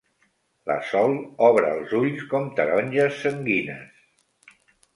[0.71, 1.13] La Sol
[1.49, 4.05] obre els ulls com taronges sanguines.